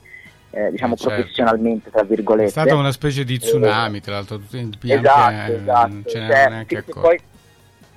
eh, 0.52 0.72
diciamo 0.72 0.94
eh, 0.94 0.98
certo. 0.98 1.16
professionalmente 1.16 1.90
tra 1.90 2.04
virgolette. 2.04 2.48
È 2.48 2.52
stata 2.52 2.76
una 2.76 2.92
specie 2.92 3.24
di 3.24 3.40
tsunami, 3.40 4.02
tra 4.02 4.14
l'altro, 4.14 4.40
tutti 4.40 4.58
in 4.58 4.74
esatto, 4.82 5.52
esatto. 5.52 5.88
non 5.88 6.04
ce 6.06 6.12
cioè, 6.12 6.50
neanche 6.50 6.84
poi, 6.84 7.20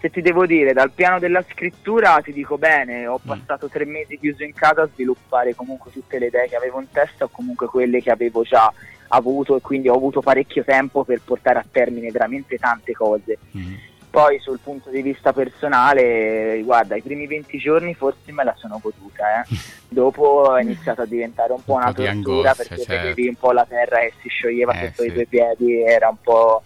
se 0.00 0.11
ti 0.11 0.21
devo 0.21 0.47
dire, 0.47 0.73
dal 0.73 0.93
piano 0.93 1.19
della 1.19 1.45
scrittura 1.49 2.21
ti 2.23 2.33
dico 2.33 2.57
bene, 2.57 3.07
ho 3.07 3.21
mm. 3.23 3.26
passato 3.26 3.69
tre 3.69 3.85
mesi 3.85 4.19
chiuso 4.19 4.45
in 4.45 4.55
casa 4.55 4.83
a 4.83 4.88
sviluppare 4.93 5.55
comunque 5.55 5.90
tutte 5.90 6.19
le 6.19 6.26
idee 6.26 6.49
che 6.49 6.57
avevo 6.57 6.81
in 6.81 6.90
testa 6.90 7.25
o 7.25 7.28
comunque 7.28 7.67
quelle 7.67 8.00
che 8.00 8.11
avevo 8.11 8.43
già 8.43 8.73
avuto 9.09 9.57
e 9.57 9.61
quindi 9.61 9.88
ho 9.88 9.95
avuto 9.95 10.21
parecchio 10.21 10.64
tempo 10.64 11.05
per 11.05 11.21
portare 11.25 11.59
a 11.59 11.64
termine 11.71 12.11
veramente 12.11 12.59
tante 12.59 12.93
cose. 12.93 13.38
Mm. 13.57 13.75
Poi 14.11 14.38
sul 14.38 14.59
punto 14.62 14.88
di 14.88 15.02
vista 15.02 15.33
personale, 15.33 16.62
guarda, 16.64 16.97
i 16.97 17.02
primi 17.02 17.26
20 17.26 17.59
giorni 17.59 17.95
forse 17.95 18.33
me 18.33 18.43
la 18.43 18.55
sono 18.57 18.81
goduta, 18.81 19.43
eh. 19.43 19.57
dopo 19.88 20.57
è 20.57 20.62
iniziato 20.62 21.02
a 21.02 21.07
diventare 21.07 21.52
un 21.52 21.62
po' 21.62 21.75
un 21.75 21.83
una 21.83 21.93
tortura 21.93 22.11
angoscia, 22.11 22.55
perché 22.55 22.78
certo. 22.78 22.93
vedevi 22.93 23.28
un 23.28 23.35
po' 23.35 23.52
la 23.52 23.67
terra 23.69 23.99
che 23.99 24.12
si 24.23 24.28
scioglieva 24.28 24.73
eh, 24.73 24.87
sotto 24.87 25.02
sì. 25.02 25.09
i 25.09 25.12
tuoi 25.12 25.26
piedi, 25.26 25.83
era 25.83 26.09
un 26.09 26.17
po', 26.23 26.62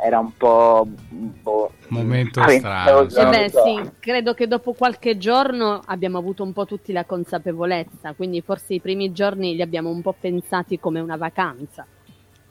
era 0.00 0.18
un 0.18 0.36
po' 0.36 0.86
boh, 0.86 1.72
momento 1.88 2.40
strano. 2.48 3.08
Eh 3.08 3.26
beh, 3.26 3.50
sì, 3.50 3.90
credo 3.98 4.34
che 4.34 4.46
dopo 4.46 4.72
qualche 4.72 5.18
giorno 5.18 5.80
abbiamo 5.86 6.18
avuto 6.18 6.42
un 6.42 6.52
po' 6.52 6.66
tutti 6.66 6.92
la 6.92 7.04
consapevolezza, 7.04 8.12
quindi 8.14 8.40
forse 8.40 8.74
i 8.74 8.80
primi 8.80 9.12
giorni 9.12 9.54
li 9.54 9.62
abbiamo 9.62 9.90
un 9.90 10.00
po' 10.00 10.14
pensati 10.18 10.78
come 10.78 11.00
una 11.00 11.16
vacanza. 11.16 11.86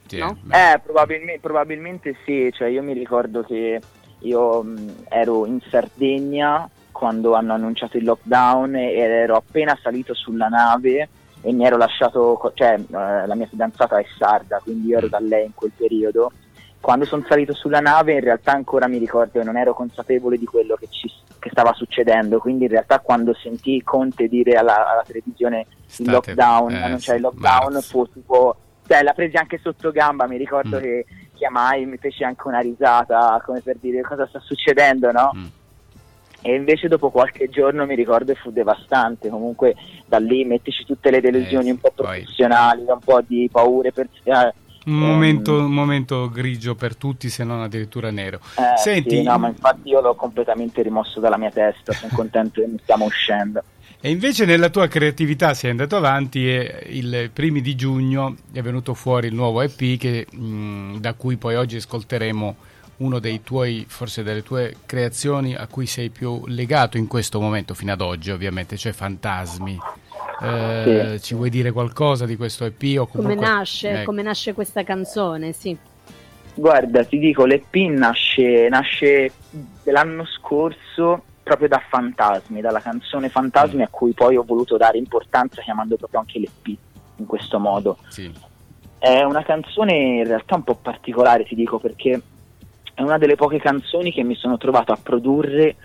Sì, 0.05 0.17
no? 0.17 0.37
Eh, 0.51 0.79
probabilmente, 0.79 1.39
probabilmente, 1.39 2.15
sì, 2.25 2.49
cioè 2.53 2.67
io 2.67 2.83
mi 2.83 2.93
ricordo 2.93 3.43
che 3.43 3.81
io 4.19 4.63
mh, 4.63 5.05
ero 5.09 5.45
in 5.45 5.59
Sardegna 5.69 6.69
quando 6.91 7.33
hanno 7.33 7.53
annunciato 7.53 7.97
il 7.97 8.05
lockdown 8.05 8.75
ed 8.75 8.97
ero 8.97 9.35
appena 9.35 9.77
salito 9.81 10.13
sulla 10.13 10.47
nave 10.47 11.09
e 11.41 11.51
mi 11.51 11.65
ero 11.65 11.77
lasciato, 11.77 12.51
cioè 12.55 12.73
eh, 12.73 12.87
la 12.89 13.35
mia 13.35 13.45
fidanzata 13.47 13.99
è 13.99 14.05
sarda, 14.17 14.59
quindi 14.63 14.87
io 14.87 14.97
ero 14.97 15.07
da 15.07 15.19
lei 15.19 15.45
in 15.45 15.53
quel 15.53 15.71
periodo. 15.75 16.31
Quando 16.79 17.05
sono 17.05 17.25
salito 17.27 17.53
sulla 17.53 17.79
nave 17.79 18.13
in 18.13 18.21
realtà 18.21 18.53
ancora 18.53 18.87
mi 18.87 18.97
ricordo 18.97 19.39
che 19.39 19.45
non 19.45 19.57
ero 19.57 19.73
consapevole 19.73 20.37
di 20.37 20.45
quello 20.45 20.75
che, 20.75 20.87
ci, 20.89 21.11
che 21.39 21.49
stava 21.49 21.73
succedendo, 21.73 22.39
quindi 22.39 22.65
in 22.65 22.69
realtà 22.69 22.99
quando 22.99 23.33
sentii 23.33 23.83
Conte 23.83 24.27
dire 24.27 24.53
alla, 24.53 24.91
alla 24.91 25.03
televisione 25.05 25.65
State, 25.85 26.03
il 26.03 26.11
lockdown, 26.11 26.71
eh, 26.73 26.87
non 26.87 26.97
c'è 26.97 27.15
il 27.15 27.21
lockdown, 27.21 27.81
fu 27.81 28.09
tipo, 28.11 28.55
cioè 28.87 29.03
la 29.03 29.13
presi 29.13 29.35
anche 29.35 29.59
sotto 29.61 29.91
gamba, 29.91 30.27
mi 30.27 30.37
ricordo 30.37 30.77
mm. 30.77 30.81
che 30.81 31.05
chiamai, 31.33 31.85
mi 31.85 31.97
feci 31.97 32.23
anche 32.23 32.47
una 32.47 32.59
risata 32.59 33.41
come 33.45 33.61
per 33.61 33.77
dire 33.79 34.01
cosa 34.01 34.27
sta 34.27 34.39
succedendo, 34.39 35.11
no? 35.11 35.31
Mm. 35.35 35.45
E 36.41 36.55
invece 36.55 36.87
dopo 36.87 37.09
qualche 37.09 37.49
giorno 37.49 37.85
mi 37.85 37.95
ricordo 37.95 38.33
fu 38.35 38.51
devastante. 38.51 39.29
Comunque 39.29 39.75
da 40.05 40.17
lì 40.19 40.45
mettici 40.45 40.85
tutte 40.85 41.09
le 41.09 41.19
delusioni 41.19 41.69
eh, 41.69 41.71
un 41.71 41.79
po' 41.79 41.91
professionali 41.93 42.83
poi... 42.83 42.93
un 42.93 42.99
po' 42.99 43.21
di 43.25 43.49
paure 43.51 43.91
personali 43.91 44.53
un 44.87 44.99
momento, 44.99 45.53
um, 45.53 45.65
un 45.65 45.73
momento, 45.73 46.29
grigio 46.29 46.75
per 46.75 46.95
tutti, 46.95 47.29
se 47.29 47.43
non 47.43 47.61
addirittura 47.61 48.11
nero. 48.11 48.39
Eh, 48.57 48.77
Senti, 48.77 49.17
sì, 49.17 49.23
no, 49.23 49.37
ma 49.37 49.47
infatti 49.47 49.89
io 49.89 50.01
l'ho 50.01 50.15
completamente 50.15 50.81
rimosso 50.81 51.19
dalla 51.19 51.37
mia 51.37 51.51
testa, 51.51 51.93
sono 51.93 52.11
contento 52.13 52.61
che 52.61 52.67
ne 52.67 52.77
stiamo 52.81 53.05
uscendo. 53.05 53.63
E 53.99 54.11
invece 54.11 54.45
nella 54.45 54.69
tua 54.69 54.87
creatività 54.87 55.53
sei 55.53 55.71
andato 55.71 55.95
avanti 55.95 56.47
e 56.47 56.85
il 56.89 57.31
primi 57.33 57.61
di 57.61 57.75
giugno 57.75 58.35
è 58.53 58.61
venuto 58.61 58.93
fuori 58.93 59.27
il 59.27 59.33
nuovo 59.33 59.61
EP 59.61 59.97
che, 59.97 60.27
mh, 60.29 60.97
da 60.99 61.13
cui 61.13 61.37
poi 61.37 61.55
oggi 61.55 61.77
ascolteremo 61.77 62.55
uno 62.97 63.19
dei 63.19 63.41
tuoi, 63.43 63.85
forse 63.87 64.23
delle 64.23 64.43
tue 64.43 64.77
creazioni 64.85 65.55
a 65.55 65.67
cui 65.67 65.87
sei 65.87 66.09
più 66.09 66.43
legato 66.45 66.97
in 66.97 67.07
questo 67.07 67.39
momento, 67.39 67.73
fino 67.73 67.91
ad 67.91 68.01
oggi 68.01 68.31
ovviamente, 68.31 68.77
cioè 68.77 68.91
Fantasmi. 68.91 69.77
Eh, 70.41 71.15
sì. 71.17 71.23
Ci 71.23 71.35
vuoi 71.35 71.49
dire 71.49 71.71
qualcosa 71.71 72.25
di 72.25 72.35
questo 72.35 72.65
EP? 72.65 72.99
O 72.99 73.07
comunque... 73.07 73.35
come, 73.35 73.35
nasce, 73.35 74.01
eh. 74.01 74.03
come 74.03 74.21
nasce 74.21 74.53
questa 74.53 74.83
canzone? 74.83 75.51
Sì. 75.51 75.77
Guarda, 76.53 77.03
ti 77.03 77.19
dico, 77.19 77.45
l'EP 77.45 77.75
nasce, 77.89 78.67
nasce 78.69 79.31
l'anno 79.83 80.25
scorso 80.25 81.23
proprio 81.43 81.67
da 81.67 81.81
Fantasmi, 81.87 82.61
dalla 82.61 82.81
canzone 82.81 83.29
Fantasmi 83.29 83.79
mm. 83.79 83.83
a 83.83 83.87
cui 83.89 84.11
poi 84.13 84.35
ho 84.35 84.43
voluto 84.43 84.75
dare 84.75 84.97
importanza 84.97 85.61
chiamando 85.61 85.95
proprio 85.95 86.19
anche 86.19 86.39
l'EP 86.39 86.77
in 87.17 87.25
questo 87.25 87.59
modo. 87.59 87.97
Sì. 88.09 88.31
È 88.99 89.21
una 89.21 89.43
canzone 89.43 89.93
in 89.93 90.25
realtà 90.25 90.55
un 90.55 90.63
po' 90.63 90.75
particolare, 90.75 91.45
ti 91.45 91.55
dico, 91.55 91.79
perché 91.79 92.21
è 92.93 93.01
una 93.01 93.17
delle 93.17 93.35
poche 93.35 93.59
canzoni 93.59 94.11
che 94.11 94.23
mi 94.23 94.35
sono 94.35 94.57
trovato 94.57 94.91
a 94.91 94.99
produrre 95.01 95.75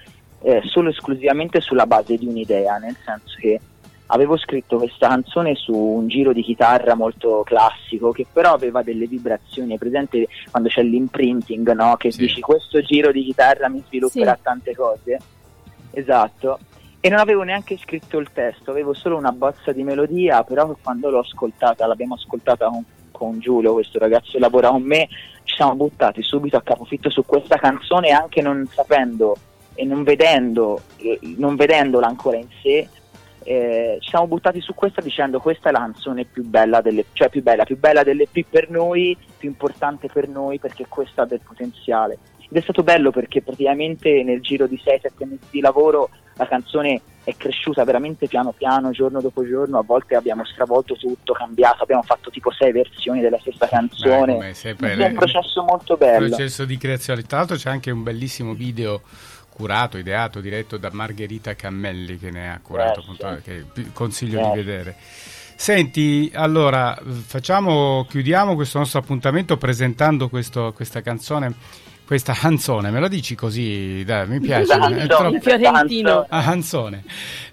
eh, 0.41 0.63
solo 0.65 0.89
e 0.89 0.93
esclusivamente 0.93 1.61
sulla 1.61 1.87
base 1.87 2.17
di 2.17 2.27
un'idea, 2.27 2.79
nel 2.79 2.97
senso 3.05 3.37
che 3.39 3.61
avevo 4.13 4.37
scritto 4.37 4.77
questa 4.77 5.09
canzone 5.09 5.55
su 5.55 5.75
un 5.75 6.07
giro 6.07 6.33
di 6.33 6.43
chitarra 6.43 6.95
molto 6.95 7.43
classico 7.45 8.13
che 8.13 8.27
però 8.31 8.53
aveva 8.53 8.83
delle 8.83 9.07
vibrazioni, 9.07 9.75
è 9.75 9.79
presente 9.79 10.29
quando 10.51 10.69
c'è 10.69 10.83
l'imprinting, 10.83 11.73
no? 11.73 11.97
che 11.97 12.13
sì. 12.13 12.21
dici 12.21 12.41
questo 12.41 12.83
giro 12.83 13.11
di 13.11 13.25
chitarra 13.25 13.69
mi 13.69 13.83
svilupperà 13.87 14.35
sì. 14.37 14.43
tante 14.43 14.75
cose. 14.75 15.19
Esatto. 15.93 16.59
E 17.01 17.09
non 17.09 17.19
avevo 17.19 17.43
neanche 17.43 17.79
scritto 17.79 18.19
il 18.19 18.29
testo, 18.33 18.71
avevo 18.71 18.93
solo 18.93 19.17
una 19.17 19.33
bozza 19.33 19.73
di 19.73 19.83
melodia, 19.83 20.45
però 20.45 20.77
quando 20.81 21.11
l'ho 21.11 21.21
ascoltata, 21.21 21.87
l'abbiamo 21.87 22.15
ascoltata 22.15 22.69
con, 22.69 22.85
con 23.11 23.41
Giulio, 23.41 23.73
questo 23.73 23.99
ragazzo 23.99 24.33
che 24.33 24.39
lavora 24.39 24.69
con 24.69 24.83
me, 24.83 25.09
ci 25.45 25.57
siamo 25.57 25.75
buttati 25.75 26.23
subito 26.23 26.57
a 26.57 26.63
capofitto 26.63 27.11
su 27.11 27.25
questa 27.25 27.57
canzone 27.57 28.11
anche 28.11 28.41
non 28.41 28.69
sapendo 28.73 29.37
e 29.75 29.85
non, 29.85 30.05
vedendo, 30.05 30.83
non 31.39 31.57
vedendola 31.57 32.07
ancora 32.07 32.37
in 32.37 32.47
sé, 32.63 32.89
eh, 33.45 33.99
ci 34.01 34.11
siamo 34.11 34.27
buttati 34.27 34.61
su 34.61 34.75
questa 34.75 35.01
dicendo 35.01 35.41
questa 35.41 35.69
è 35.69 35.73
la 35.73 35.79
canzone 35.79 36.25
più 36.25 36.45
bella 36.45 36.81
delle, 36.81 37.07
cioè 37.13 37.29
più 37.29 37.43
bella, 37.43 37.65
più 37.65 37.79
bella 37.79 38.03
delle 38.03 38.27
P 38.31 38.45
per 38.49 38.71
noi, 38.71 39.17
più 39.37 39.49
importante 39.49 40.09
per 40.13 40.29
noi 40.29 40.59
perché 40.59 40.87
questa 40.89 41.23
ha 41.23 41.27
del 41.27 41.41
potenziale. 41.45 42.19
Ed 42.49 42.57
è 42.57 42.61
stato 42.61 42.83
bello 42.83 43.11
perché 43.11 43.43
praticamente 43.43 44.23
nel 44.23 44.41
giro 44.41 44.67
di 44.67 44.79
6-7 44.85 45.27
mesi 45.27 45.47
di 45.51 45.61
lavoro 45.61 46.11
la 46.35 46.47
canzone 46.47 47.01
è 47.25 47.35
cresciuta 47.37 47.85
veramente 47.85 48.27
piano 48.27 48.53
piano, 48.53 48.91
giorno 48.91 49.21
dopo 49.21 49.47
giorno, 49.47 49.79
a 49.79 49.83
volte 49.83 50.17
abbiamo 50.17 50.45
stravolto 50.45 50.95
tutto, 50.97 51.33
cambiato, 51.33 51.83
abbiamo 51.85 52.03
fatto 52.03 52.31
tipo 52.31 52.51
sei 52.51 52.73
versioni 52.73 53.21
della 53.21 53.39
stessa 53.39 53.69
canzone. 53.69 54.55
Beh, 54.77 54.97
è 54.97 55.07
un 55.07 55.15
processo 55.15 55.63
molto 55.63 55.97
bello. 55.97 56.25
Un 56.25 56.31
processo 56.31 56.65
di 56.65 56.77
creazione. 56.77 57.23
Tra 57.23 57.39
l'altro 57.39 57.57
c'è 57.57 57.71
anche 57.71 57.91
un 57.91 58.03
bellissimo 58.03 58.55
video 58.55 59.03
curato, 59.53 59.99
ideato, 59.99 60.41
diretto 60.41 60.77
da 60.77 60.91
Margherita 60.93 61.55
Cammelli 61.55 62.19
che 62.19 62.31
ne 62.31 62.51
ha 62.51 62.61
curato, 62.61 63.01
eh, 63.01 63.03
appunto, 63.03 63.41
che 63.45 63.65
consiglio 63.93 64.41
eh. 64.41 64.51
di 64.51 64.57
vedere. 64.57 64.97
Senti, 65.55 66.31
allora 66.35 66.99
facciamo, 67.25 68.05
chiudiamo 68.09 68.55
questo 68.55 68.79
nostro 68.79 68.99
appuntamento 68.99 69.57
presentando 69.57 70.29
questo, 70.29 70.73
questa 70.73 71.03
canzone 71.03 71.55
questa 72.05 72.37
Hanzone, 72.39 72.91
me 72.91 73.01
lo 73.01 73.09
dici 73.09 73.35
così? 73.35 74.05
Dai, 74.05 74.27
mi 74.29 74.41
piace. 74.41 74.73
Hanzone, 74.73 75.07
troppo... 75.07 75.41
Fiorentino. 75.41 76.27
Ah, 76.29 76.45
Hanzone. 76.47 77.05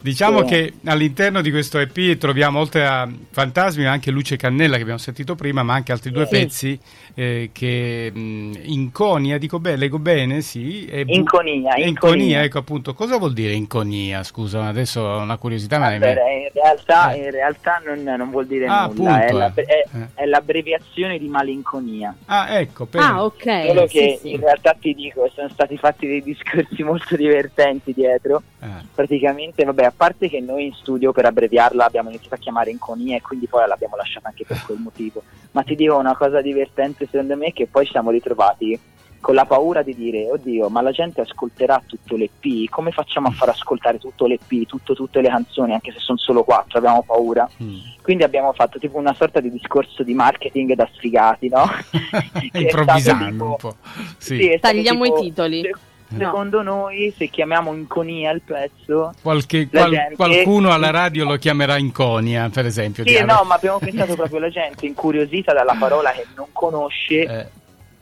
Diciamo 0.02 0.40
sì. 0.40 0.46
che 0.46 0.74
all'interno 0.86 1.42
di 1.42 1.52
questo 1.52 1.78
EP 1.78 2.18
troviamo 2.18 2.60
oltre 2.60 2.86
a 2.86 3.10
Fantasmi 3.32 3.86
anche 3.86 4.12
Luce 4.12 4.38
Cannella 4.38 4.78
che 4.78 4.82
abbiamo 4.82 5.00
sentito 5.00 5.36
prima, 5.36 5.62
ma 5.62 5.74
anche 5.74 5.92
altri 5.92 6.12
due 6.12 6.26
sì. 6.26 6.32
pezzi 6.32 6.80
eh, 7.16 7.50
che 7.52 8.10
mh, 8.14 8.52
Inconia, 8.64 9.38
dico 9.38 9.60
bene, 9.60 9.76
leggo 9.76 10.00
bene, 10.00 10.40
sì. 10.40 10.86
E 10.86 11.04
bu- 11.04 11.12
inconia, 11.12 11.76
inconia, 11.76 11.86
inconia, 11.86 12.44
ecco 12.44 12.60
appunto. 12.60 12.94
Cosa 12.94 13.18
vuol 13.18 13.34
dire 13.34 13.52
inconia? 13.52 14.24
Scusa, 14.24 14.66
adesso 14.66 15.02
ho 15.02 15.20
una 15.20 15.36
curiosità. 15.36 15.80
Ma 15.80 15.94
in 15.94 16.00
realtà, 16.54 17.12
eh. 17.12 17.26
in 17.26 17.32
realtà 17.32 17.82
non, 17.86 18.02
non, 18.02 18.30
vuol 18.30 18.48
dire 18.48 18.68
ah, 18.68 18.90
nulla, 18.94 19.26
è, 19.26 19.32
la, 19.34 19.52
è, 19.54 19.62
eh. 19.62 20.08
è, 20.14 20.26
l'abbreviazione 20.26 21.18
di 21.18 21.28
malinconia. 21.28 22.16
Ah, 22.26 22.58
ecco. 22.58 22.86
Per... 22.86 23.02
Ah, 23.02 23.24
ok. 23.26 23.66
Solo 23.68 23.86
che 23.86 24.18
sì, 24.22 24.39
in 24.40 24.46
realtà 24.46 24.76
ti 24.80 24.94
dico, 24.94 25.30
sono 25.34 25.50
stati 25.50 25.78
fatti 25.78 26.08
dei 26.08 26.24
discorsi 26.24 26.82
molto 26.84 27.16
divertenti 27.16 27.94
dietro. 27.94 28.42
Ah. 28.60 28.84
Praticamente, 28.94 29.64
vabbè, 29.64 29.84
a 29.84 29.94
parte 29.96 30.30
che 30.30 30.40
noi 30.40 30.66
in 30.66 30.74
studio 30.74 31.12
per 31.12 31.26
abbreviarla 31.26 31.86
abbiamo 31.86 32.10
iniziato 32.10 32.36
a 32.36 32.40
chiamare 32.40 32.72
Inconia 32.72 33.18
e 33.18 33.22
quindi 33.22 33.48
poi 33.48 33.68
l'abbiamo 33.68 33.96
lasciata 33.96 34.30
anche 34.30 34.46
per 34.46 34.62
quel 34.66 34.80
motivo. 34.80 35.24
Ma 35.52 35.64
ti 35.64 35.76
dico 35.76 35.98
una 35.98 36.16
cosa 36.16 36.42
divertente 36.42 37.08
secondo 37.10 37.36
me 37.36 37.52
che 37.54 37.68
poi 37.68 37.86
ci 37.86 37.92
siamo 37.92 38.12
ritrovati 38.12 38.80
con 39.20 39.36
la 39.36 39.46
paura 39.46 39.82
di 39.82 39.96
dire 39.96 40.30
oddio 40.32 40.70
ma 40.70 40.82
la 40.82 40.92
gente 40.92 41.22
ascolterà 41.22 41.82
tutto 41.86 42.16
l'EP 42.16 42.70
come 42.70 42.92
facciamo 42.92 43.28
a 43.28 43.32
far 43.32 43.50
ascoltare 43.50 43.98
tutto 43.98 44.26
l'EP 44.26 44.66
tutto, 44.66 44.94
tutte 44.94 45.22
le 45.22 45.30
canzoni 45.30 45.74
anche 45.74 45.92
se 45.92 46.00
sono 46.00 46.18
solo 46.18 46.44
quattro 46.44 46.78
abbiamo 46.78 47.04
paura 47.04 47.50
mm. 47.62 47.78
quindi 48.02 48.24
abbiamo 48.24 48.54
fatto 48.54 48.80
tipo 48.80 48.98
una 48.98 49.14
sorta 49.14 49.40
di 49.40 49.52
discorso 49.52 50.04
di 50.04 50.14
marketing 50.14 50.74
da 50.74 50.88
sfigati 50.94 51.50
no? 51.50 51.70
improvvisando 52.54 53.26
tipo, 53.32 53.46
un 53.46 53.56
po' 53.58 53.76
sì. 54.18 54.38
Sì, 54.38 54.58
tagliamo 54.60 55.04
tipo, 55.04 55.18
i 55.18 55.22
titoli 55.22 55.72
secondo 56.18 56.64
no. 56.64 56.72
noi 56.72 57.14
se 57.16 57.28
chiamiamo 57.28 57.74
Inconia 57.74 58.32
il 58.32 58.42
pezzo 58.42 59.14
Qualche, 59.22 59.68
qual, 59.68 59.92
gente... 59.92 60.16
qualcuno 60.16 60.72
alla 60.72 60.90
radio 60.90 61.26
lo 61.26 61.36
chiamerà 61.36 61.78
Inconia 61.78 62.50
per 62.50 62.66
esempio 62.66 63.06
sì 63.06 63.24
no 63.24 63.44
ma 63.46 63.56
abbiamo 63.56 63.78
pensato 63.80 64.16
proprio 64.16 64.40
la 64.40 64.50
gente 64.50 64.88
incuriosita 64.88 65.54
dalla 65.54 65.76
parola 65.78 66.12
che 66.12 66.26
non 66.36 66.48
conosce 66.52 67.22
eh 67.22 67.58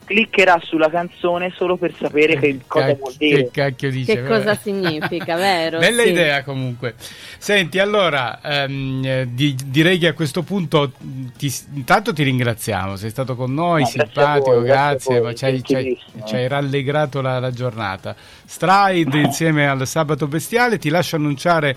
cliccherà 0.08 0.58
sulla 0.64 0.88
canzone 0.88 1.52
solo 1.54 1.76
per 1.76 1.92
sapere 1.94 2.38
che, 2.38 2.60
cosa 2.66 2.86
cacchio, 2.86 2.98
vuol 2.98 3.14
dire. 3.18 3.42
Che 3.44 3.50
cacchio 3.50 3.90
dice? 3.90 4.14
Che 4.14 4.24
cosa 4.24 4.54
significa, 4.56 5.36
vero? 5.36 5.78
Bella 5.80 6.02
sì. 6.02 6.08
idea 6.08 6.42
comunque. 6.42 6.94
Senti, 7.36 7.78
allora 7.78 8.40
ehm, 8.40 9.24
di, 9.24 9.54
direi 9.66 9.98
che 9.98 10.08
a 10.08 10.14
questo 10.14 10.42
punto 10.42 10.92
ti, 11.36 11.54
intanto 11.74 12.14
ti 12.14 12.22
ringraziamo, 12.22 12.96
sei 12.96 13.10
stato 13.10 13.36
con 13.36 13.52
noi, 13.52 13.82
no, 13.82 13.86
simpatico, 13.86 14.54
voi, 14.54 14.64
grazie, 14.64 15.20
grazie 15.20 15.62
ci, 15.62 15.74
hai, 15.74 15.98
ci 16.24 16.46
rallegrato 16.46 17.20
la, 17.20 17.38
la 17.38 17.50
giornata. 17.50 18.16
Stride 18.46 19.18
insieme 19.18 19.68
al 19.68 19.86
Sabato 19.86 20.26
Bestiale, 20.26 20.78
ti 20.78 20.88
lascio 20.88 21.16
annunciare 21.16 21.76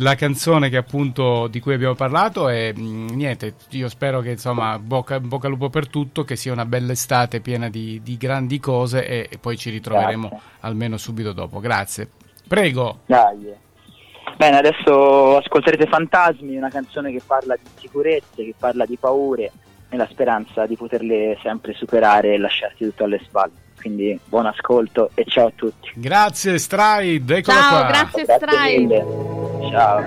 la 0.00 0.14
canzone 0.14 0.68
che 0.68 0.76
appunto 0.76 1.46
di 1.46 1.60
cui 1.60 1.74
abbiamo 1.74 1.94
parlato 1.94 2.48
e 2.48 2.72
mh, 2.74 2.82
mm, 2.82 3.08
niente, 3.08 3.54
io 3.70 3.88
spero 3.88 4.20
che 4.20 4.30
insomma 4.30 4.78
bocca, 4.78 5.20
bocca 5.20 5.46
al 5.46 5.52
lupo 5.52 5.70
per 5.70 5.88
tutto, 5.88 6.24
che 6.24 6.36
sia 6.36 6.52
una 6.52 6.64
bella 6.64 6.92
estate 6.92 7.40
piena 7.40 7.68
di, 7.68 8.00
di 8.02 8.16
grandi 8.16 8.58
cose 8.58 9.06
e, 9.06 9.28
e, 9.30 9.38
poi 9.38 9.56
ci 9.56 9.70
ritroveremo 9.70 10.28
Grazie. 10.28 10.46
almeno 10.60 10.96
subito 10.96 11.32
dopo. 11.32 11.60
Grazie. 11.60 12.08
Prego. 12.46 13.00
Dai. 13.06 13.68
Bene, 14.36 14.56
adesso 14.56 15.36
ascolterete 15.36 15.86
Fantasmi, 15.86 16.56
una 16.56 16.70
canzone 16.70 17.12
che 17.12 17.20
parla 17.24 17.56
di 17.56 17.68
sicurezze, 17.78 18.44
che 18.44 18.54
parla 18.58 18.86
di 18.86 18.96
paure, 18.96 19.52
nella 19.90 20.06
speranza 20.10 20.66
di 20.66 20.76
poterle 20.76 21.36
sempre 21.42 21.74
superare 21.74 22.34
e 22.34 22.38
lasciarti 22.38 22.84
tutto 22.84 23.04
alle 23.04 23.20
spalle. 23.22 23.52
Quindi 23.78 24.18
buon 24.24 24.46
ascolto 24.46 25.10
e 25.14 25.24
ciao 25.24 25.48
a 25.48 25.52
tutti. 25.54 25.90
Grazie 25.94 26.58
Stride, 26.58 27.42
ciao, 27.42 27.68
qua. 27.68 27.88
grazie, 27.88 28.24
grazie 28.24 28.46
Stride. 28.46 29.49
job. 29.60 30.06